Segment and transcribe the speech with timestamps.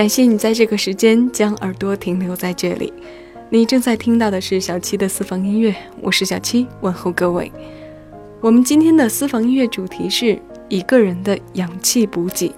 [0.00, 2.90] 感谢你在这个时间将耳朵停留在这里。
[3.50, 7.52] 你正在听到的是小七的私房音乐，我是小七，问候各位。
[8.40, 10.40] 我们今天的私房音乐主题是
[10.70, 12.50] 一个人的氧气补给。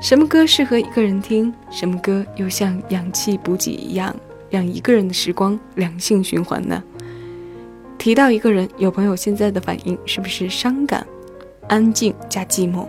[0.00, 1.54] 什么歌适合一个人听？
[1.70, 4.12] 什么歌又像氧气补给一样，
[4.50, 6.82] 让一个人的时光良性循环呢？
[7.96, 11.06] 提到一个人，有朋友现在的反应是不是伤感、
[11.68, 12.88] 安静加寂寞？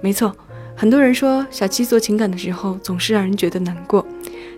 [0.00, 0.36] 没错，
[0.76, 4.06] 很多人说小七做情感的时候总是让人觉得难过。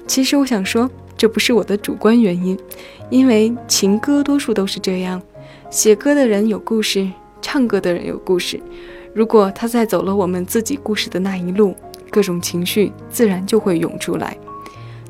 [0.06, 2.58] 其实我想说，这不是我的主观原因，
[3.08, 5.22] 因为情歌多数都是这样，
[5.70, 7.08] 写歌的人有故事，
[7.40, 8.60] 唱歌的人有故事。
[9.14, 11.76] 如果他在走了我们自己故事的那一路，
[12.10, 14.36] 各种情绪自然就会涌出来。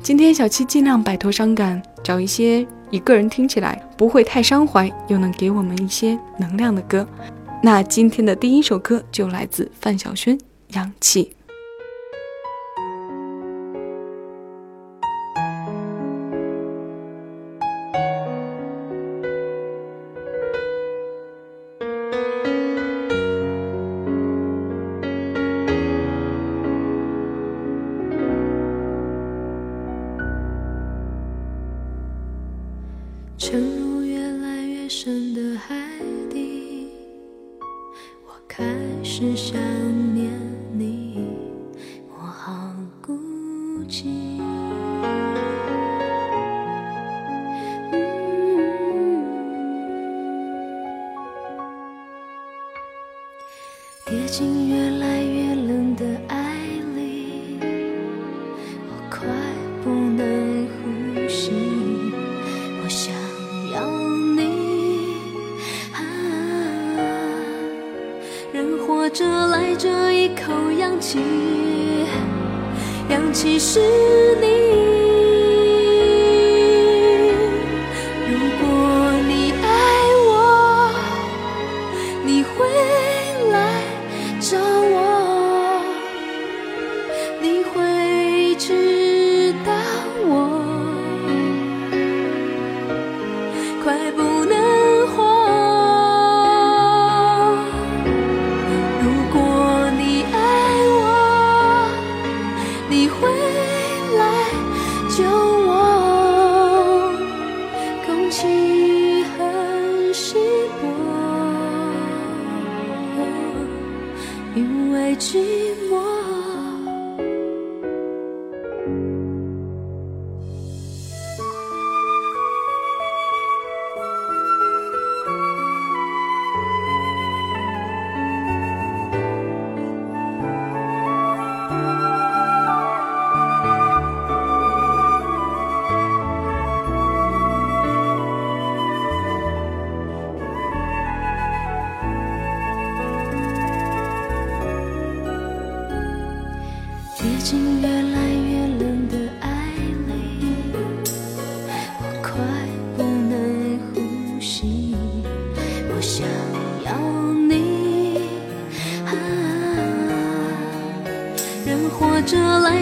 [0.03, 7.07] 今天小七尽量摆脱伤感，找一些一个人听起来不会太伤怀，又能给我们一些能量的歌。
[7.63, 10.37] 那今天的第一首歌就来自范晓萱，
[10.69, 11.35] 《氧气》。
[43.89, 44.58] 氧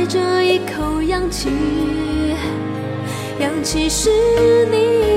[0.10, 1.50] 这一口氧气
[3.40, 4.10] 氧气是
[4.68, 5.17] 你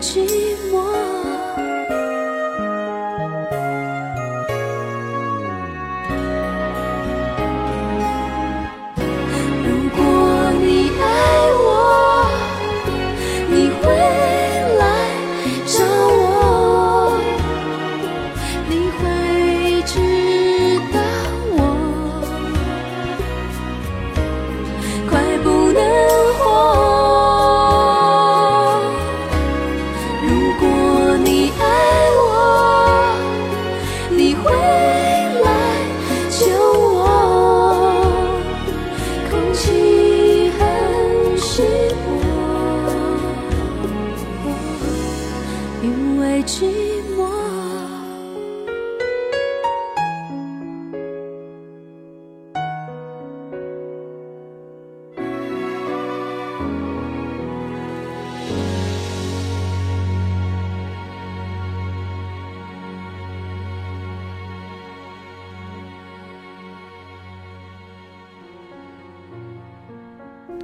[0.00, 1.09] 寂寞。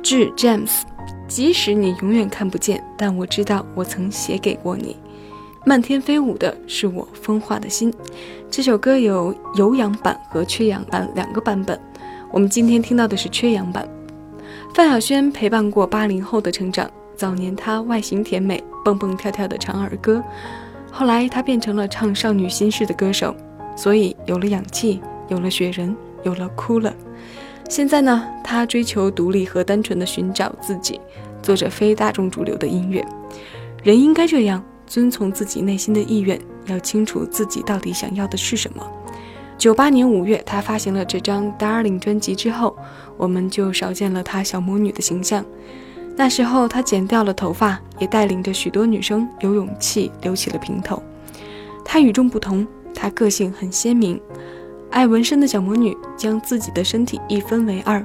[0.08, 0.82] 致 James，
[1.26, 4.94] 即使你永远看不见，但我知道我曾写给过你。
[5.64, 7.92] 漫天飞舞的是我风化的心。
[8.48, 11.76] 这首歌有有氧版和缺氧版两个版本。
[12.30, 13.84] 我们今天听到的是缺氧版。
[14.72, 16.88] 范晓萱陪伴过八零后的成长。
[17.16, 20.22] 早年她外形甜美，蹦蹦跳跳的唱儿歌，
[20.92, 23.34] 后来她变成了唱少女心事的歌手，
[23.74, 26.94] 所以有了氧气，有了雪人，有了哭了。
[27.68, 31.00] 现在呢，她追求独立和单纯的寻找自己，
[31.42, 33.04] 做着非大众主流的音乐。
[33.82, 34.62] 人应该这样。
[34.88, 38.88] 遵从自己内心的意愿，要清楚自己到底想要的是什么。
[39.58, 42.76] 九八年五月，他发行了这张《Darling》专辑之后，
[43.16, 45.44] 我们就少见了他小魔女的形象。
[46.14, 51.02] 那时候，他剪掉了头发，也带领着许多女生有勇气留起了平头。
[51.84, 52.64] 他与众不同，
[52.94, 54.20] 他个性很鲜明。
[54.90, 58.04] 爱纹身的小魔女将自己的身体一分为二，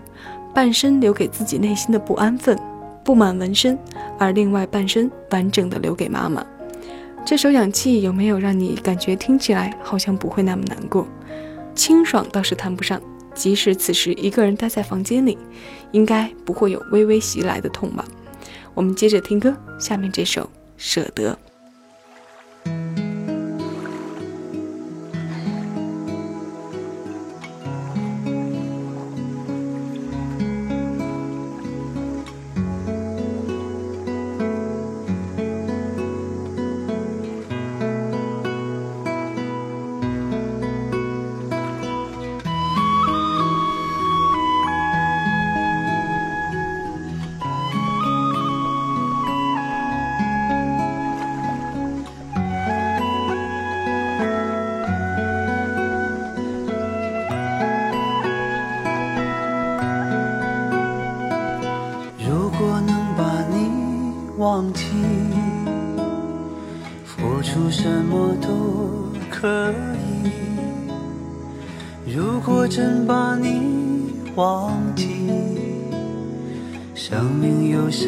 [0.54, 2.58] 半身留给自己内心的不安分、
[3.04, 3.78] 不满纹身，
[4.20, 6.46] 而另外半身完整的留给妈妈。
[7.24, 11.08] 这首《氧气》有没有让你感觉听起来好像不会那么难过？
[11.74, 13.00] 清爽倒是谈不上，
[13.34, 15.38] 即使此时一个人待在房间里，
[15.92, 18.04] 应该不会有微微袭来的痛吧？
[18.74, 20.42] 我们接着听歌，下面这首
[20.76, 21.32] 《舍得》。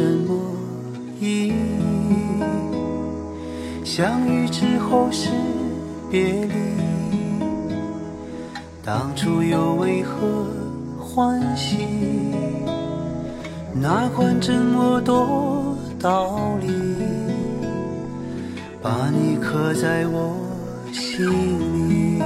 [0.04, 0.36] 么
[1.20, 1.54] 意义？
[3.84, 5.30] 相遇之后是
[6.10, 6.54] 别离，
[8.84, 10.48] 当初又为何
[11.00, 11.88] 欢喜？
[13.74, 15.78] 哪管这么多。
[16.00, 16.68] 道理，
[18.82, 20.36] 把你刻在我
[20.92, 21.26] 心
[21.88, 22.22] 里，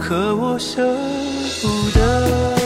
[0.00, 0.86] 可我舍
[1.60, 2.63] 不得，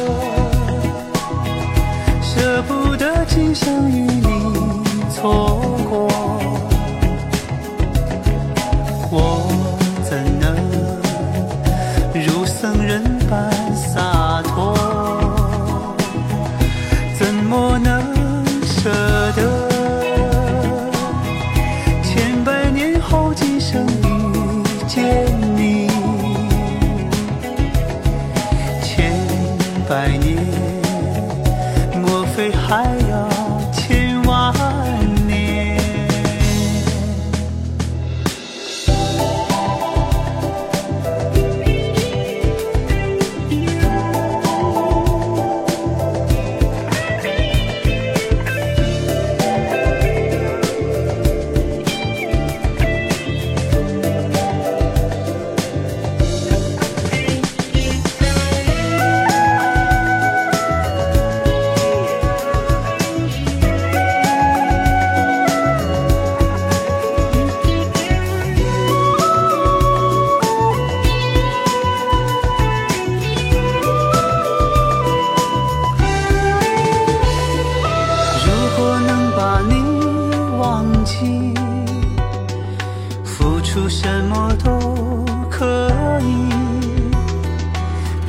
[2.38, 4.80] 舍不得今生与你
[5.10, 6.08] 错过，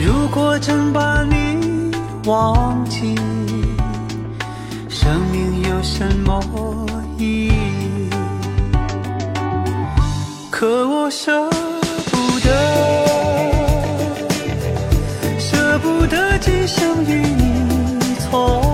[0.10, 1.92] 如果真把你
[2.26, 3.14] 忘记
[4.90, 6.42] 生命有什么
[7.16, 8.10] 意义？
[10.50, 11.48] 可我舍
[12.12, 12.50] 不得，
[15.40, 18.69] 舍不得今生与你错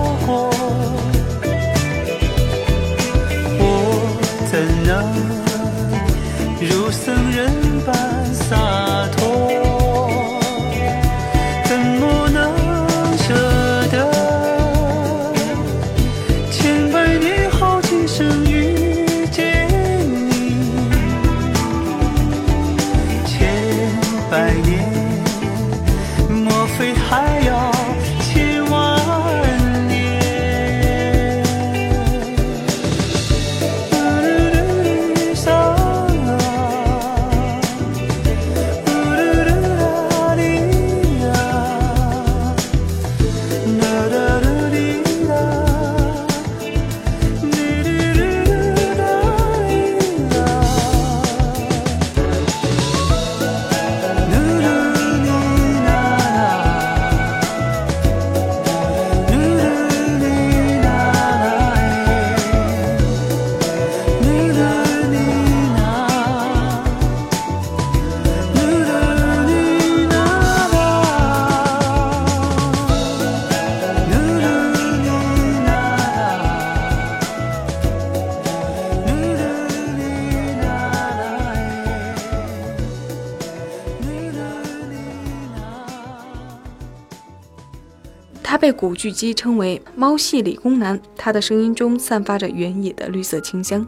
[88.76, 93.84] 古巨基称为“猫系理工男”，他的声音中散发着原野的绿色清香。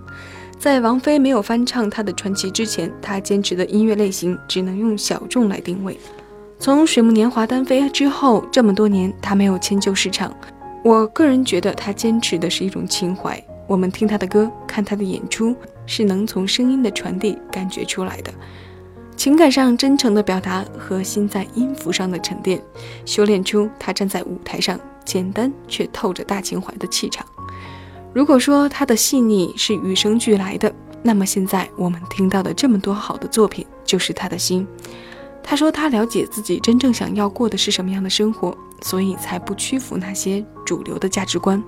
[0.58, 5.96] 在王菲没有翻唱他的传奇之前，他坚持的音乐类型只能用小众来定位。
[6.58, 10.34] 从《水木年华》单飞之后，这么多年他没有迁就市场。
[10.82, 13.40] 我个人觉得他坚持的是一种情怀。
[13.68, 15.54] 我们听他的歌，看他的演出，
[15.86, 18.32] 是能从声音的传递感觉出来的。
[19.18, 22.62] 情感上真诚的表达和心在音符上的沉淀，
[23.04, 27.26] 修炼出他站在舞台上简单却透着大情怀的气场。
[28.14, 30.72] 如果说他的细腻是与生俱来的，
[31.02, 34.64] 那么现在我们听到的这么多好的作品，就是他的心。
[35.42, 41.60] 他说他了解自己真正想要过的是什么样的生活，所以才不屈服那些主流的价值观。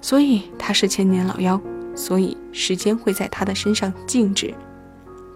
[0.00, 1.60] 所以他是千年老妖，
[1.94, 4.52] 所以时间会在他的身上静止。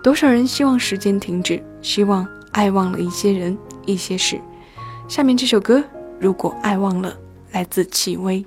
[0.02, 4.40] 多少人希望时间停止，希望爱忘了一些人、一些事。
[5.08, 5.82] 下面这首歌，
[6.20, 7.16] 如果爱忘了，
[7.52, 8.44] 来自戚薇。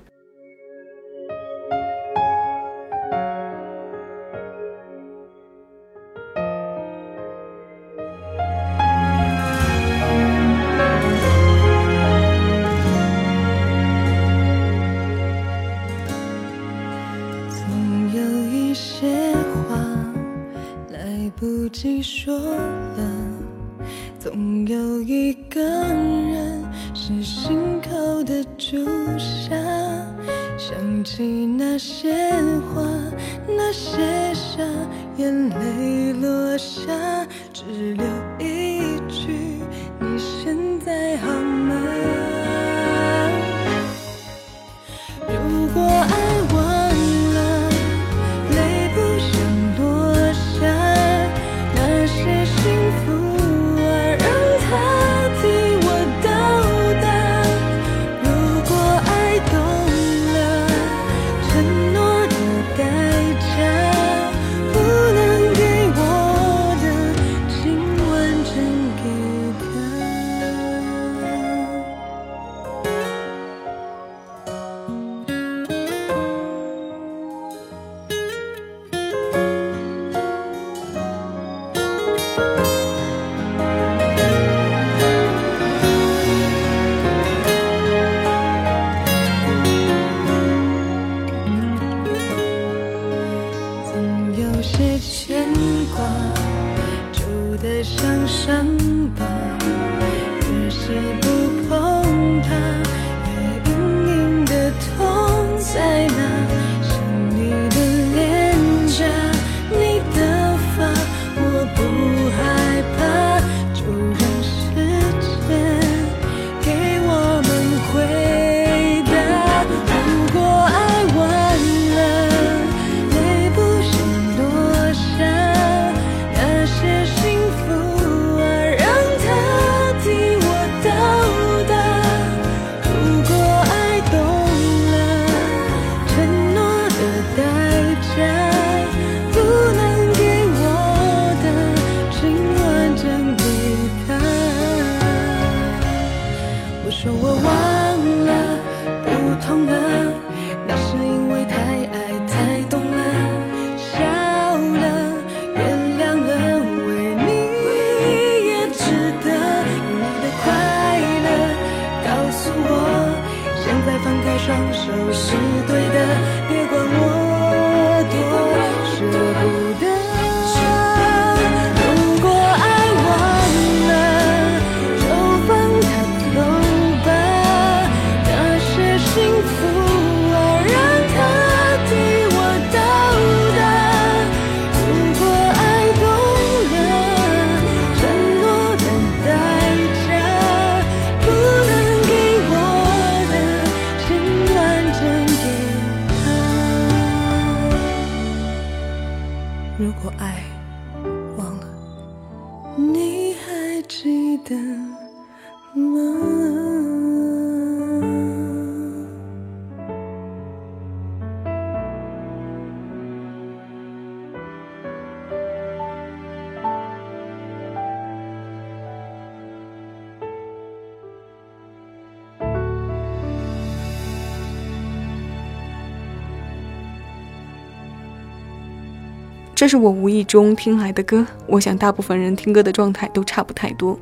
[229.60, 234.00] 这是我无意中听来的歌，我想大部分人听歌的状态都差不太多。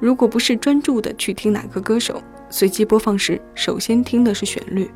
[0.00, 4.90] 如果不是专注的去听哪个歌手，随机播放时，首先听的是旋律。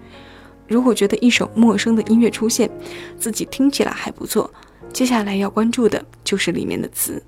[0.67, 2.71] 如果觉得一首陌生的音乐出现，
[3.19, 4.51] 自己听起来还不错，
[4.95, 7.23] 接下来要关注的就是里面的词。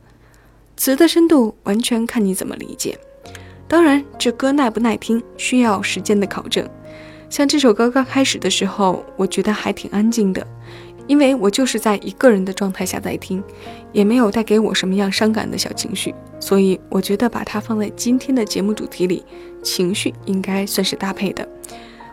[0.78, 2.98] 词的深度完全看你怎么理解。
[3.68, 6.66] 当然，这歌耐不耐听需要时间的考证。
[7.28, 10.44] 像这首歌刚开始的时候，我觉得还挺安静的，
[11.06, 13.42] 因为我就是在一个人的状态下在听，
[13.92, 19.24] 也没有带给我什么样伤感的小情绪，所以我觉得把它放在今天的节目主题里，
[19.62, 21.46] 情绪应该算是搭配的。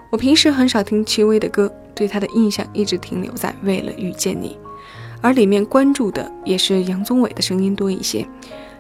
[0.10, 4.58] 我平时很少听戚薇的歌，对她的印象一直停留在《为了遇见你》，
[5.22, 8.26] 而里面关注的也是杨宗纬的声音多一些。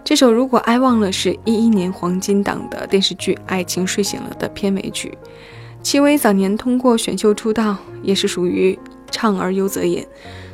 [0.03, 5.17] 这首《如果爱忘了》是一一年黄金档的电视剧《爱情睡醒了》的片尾曲。
[5.83, 8.77] 戚薇早年通过选秀出道，也是属于
[9.11, 10.05] 唱而优则演，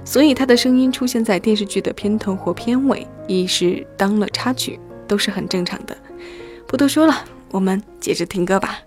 [0.05, 5.95] 所以他的声音出现在电视剧的片头或片尾，亦是当了插曲，都是很正常的。
[6.67, 8.79] 不多说了，我们接着听歌吧。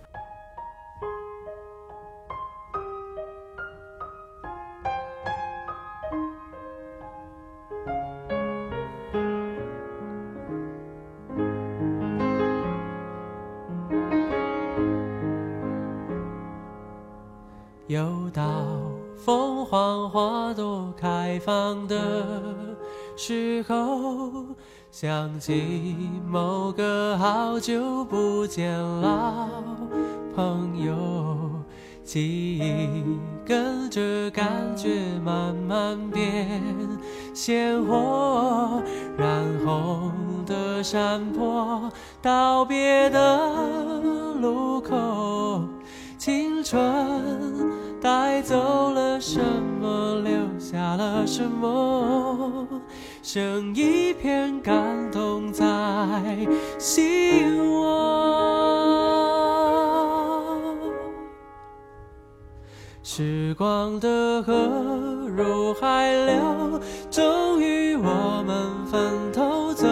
[21.37, 21.97] 开放的
[23.15, 24.33] 时候，
[24.91, 25.95] 想起
[26.27, 28.73] 某个好久不见
[29.03, 29.47] 老
[30.35, 30.97] 朋友，
[32.03, 32.89] 记忆
[33.45, 34.89] 跟着感觉
[35.23, 36.63] 慢慢变
[37.35, 38.83] 鲜活，
[39.19, 40.11] 染红
[40.47, 44.01] 的山坡，道别的
[44.41, 45.61] 路口，
[46.17, 47.86] 青春。
[48.01, 49.41] 带走了什
[49.81, 52.67] 么，留下了什么？
[53.23, 55.67] 剩一片感动在
[56.79, 58.37] 心窝。
[63.03, 64.53] 时光的河
[65.27, 66.81] 入海流，
[67.11, 69.87] 终于我们分头走。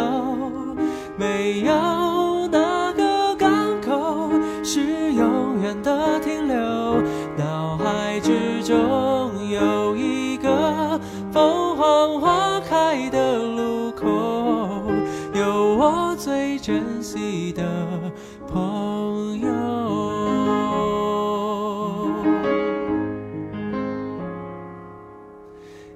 [1.17, 4.31] 没有哪个港口
[4.63, 6.55] 是永远的停留。
[7.37, 7.77] 脑
[8.21, 11.01] 之中有一个
[11.33, 14.07] 凤凰花开的路口，
[15.35, 17.63] 有我最珍惜的
[18.47, 19.49] 朋友。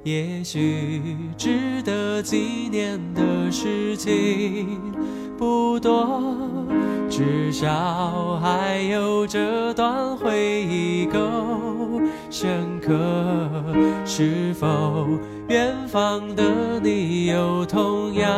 [0.04, 1.02] 也许
[1.36, 4.80] 值得纪念的事情
[5.38, 6.36] 不多，
[7.08, 11.18] 至少还有这段回忆够。
[12.28, 12.92] 深刻，
[14.04, 15.06] 是否
[15.48, 18.28] 远方的你有同样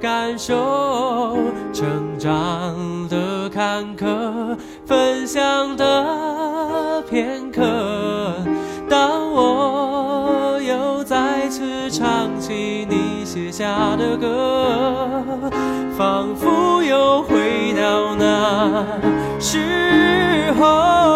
[0.00, 1.36] 感受？
[1.72, 2.74] 成长
[3.08, 7.62] 的坎坷，分享的片刻。
[8.88, 9.21] 当
[13.32, 15.24] 写下的歌，
[15.96, 18.84] 仿佛又回到那
[19.40, 21.11] 时候。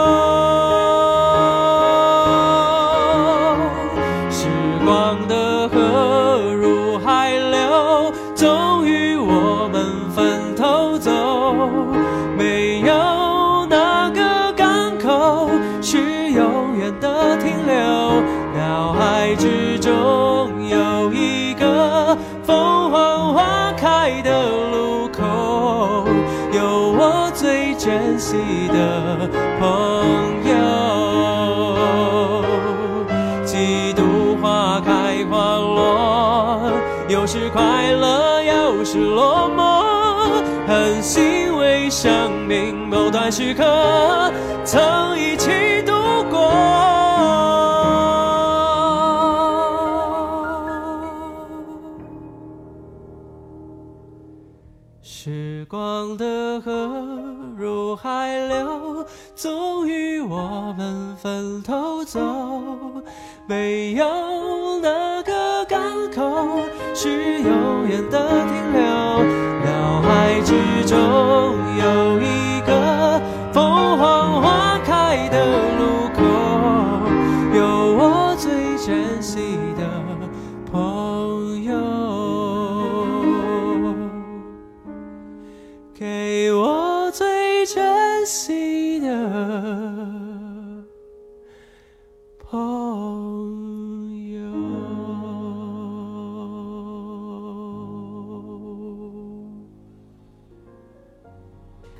[43.30, 43.64] 时刻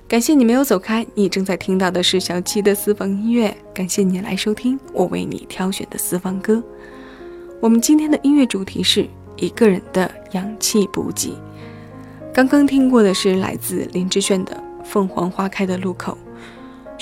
[0.08, 3.52] 感谢你没有走开，你正在听到的是小七的私房音乐。
[3.74, 6.62] 感谢你来收听我为你挑选的私房歌。
[7.60, 11.36] 我们今天的音乐主题是一个人的氧气补给。
[12.32, 16.16] 刚刚听过的是来自林志炫的《凤凰花开的路口》。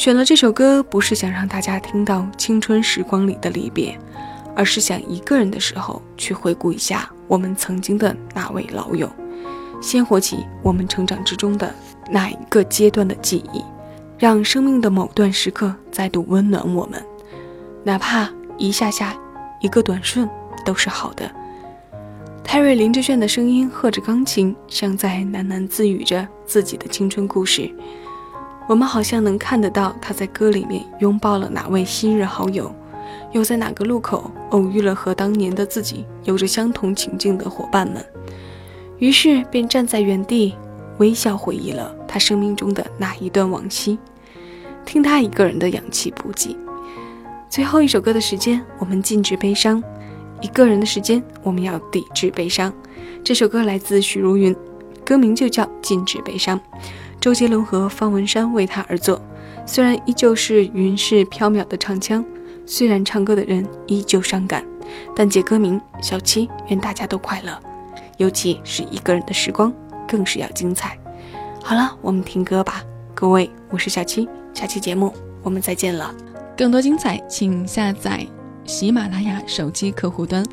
[0.00, 3.98] 选了这首歌，不是想让大家听到青春时光里的离别，
[4.56, 9.12] 而是想一个人的时候去回顾一下我们曾经的那位老友，
[9.82, 11.70] 鲜活起我们成长之中的。
[12.10, 13.62] 哪一个阶段的记忆，
[14.18, 17.02] 让生命的某段时刻再度温暖我们？
[17.82, 19.14] 哪怕一下下，
[19.60, 20.28] 一个短瞬，
[20.64, 21.30] 都是好的。
[22.42, 27.70] 泰瑞林志炫的声音和着钢琴，像在喃喃自语着自己的青春故事。
[28.68, 32.74] 我们好像能看得到他在歌里面拥抱了哪位昔日好友，
[33.32, 38.04] 又在哪个路口偶遇了和当年的自己有着相同情境的伙伴们，
[38.98, 40.54] 于是便站在原地。
[40.98, 43.98] 微笑回忆了他生命中的那一段往昔，
[44.84, 46.56] 听他一个人的氧气补给。
[47.48, 49.80] 最后一首歌的时间，我们禁止悲伤；
[50.40, 52.72] 一个人的时间，我们要抵制悲伤。
[53.22, 54.54] 这首歌来自许茹芸，
[55.04, 56.58] 歌名就叫《禁止悲伤》，
[57.20, 59.20] 周杰伦和方文山为他而作。
[59.66, 62.24] 虽然依旧是云式飘渺的唱腔，
[62.66, 64.64] 虽然唱歌的人依旧伤感，
[65.14, 67.58] 但借歌名小七，愿大家都快乐，
[68.18, 69.72] 尤其是一个人的时光。
[70.08, 70.98] 更是要精彩。
[71.62, 72.82] 好了，我们听歌吧，
[73.14, 75.12] 各位，我是小七，下期节目
[75.42, 76.14] 我们再见了。
[76.56, 78.26] 更多精彩，请下载
[78.64, 80.44] 喜马拉雅手机客户端，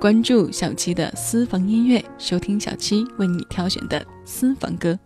[0.00, 4.98] 关注小七的私房音乐，收听小七为你挑选的私房歌。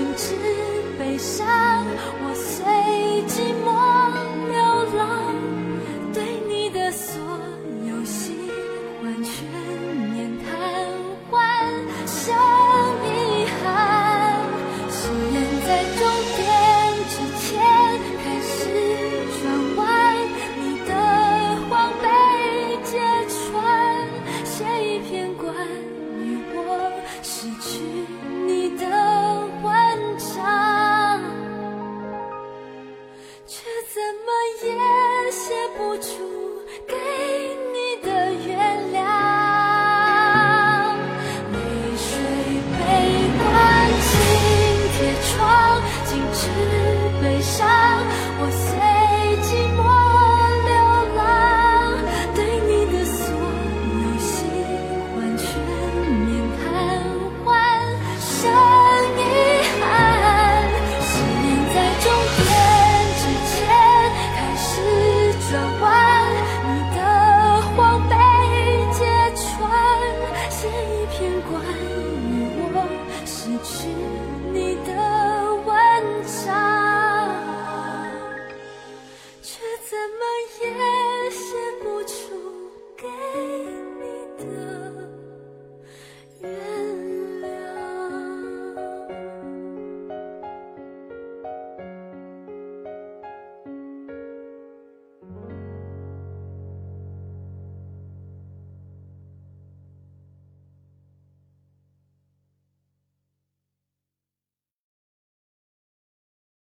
[0.00, 0.49] 明知